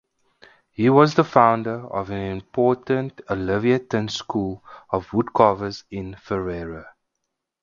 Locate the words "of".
1.93-2.09, 4.89-5.09